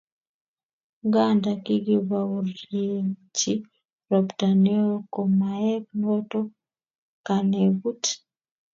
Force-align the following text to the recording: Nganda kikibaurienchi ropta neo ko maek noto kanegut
Nganda 1.05 1.51
kikibaurienchi 1.63 3.53
ropta 4.09 4.47
neo 4.63 4.93
ko 5.13 5.21
maek 5.39 5.83
noto 6.01 6.39
kanegut 7.25 8.03